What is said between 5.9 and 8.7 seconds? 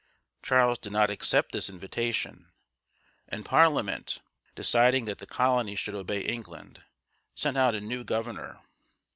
obey England, sent out a new governor.